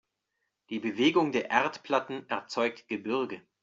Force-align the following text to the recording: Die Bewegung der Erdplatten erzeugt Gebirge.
Die 0.71 0.79
Bewegung 0.79 1.31
der 1.31 1.51
Erdplatten 1.51 2.27
erzeugt 2.27 2.87
Gebirge. 2.87 3.43